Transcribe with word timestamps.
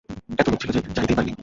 এতো 0.39 0.49
লোক 0.51 0.59
ছিল 0.61 0.69
যে, 0.71 0.81
চাইতেই 0.95 1.15
পারি 1.15 1.27
নি। 1.27 1.33